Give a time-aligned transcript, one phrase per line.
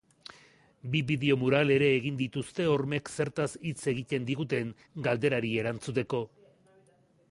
[0.93, 4.73] Bi bideo mural ere egin dituzte hormek zertaz hitz egiten diguten
[5.09, 6.27] galderari erantzuteko.